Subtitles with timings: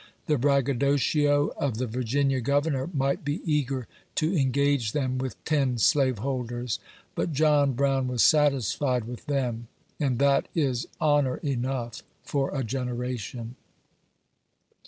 [0.27, 3.85] Tbe braggadocio of the Virginia Governor might be eager
[4.15, 6.79] to engage them with ten slaveholders,
[7.13, 9.67] but John Brown was satisfied with them,
[9.99, 13.55] and that is honor enough for a genera tion.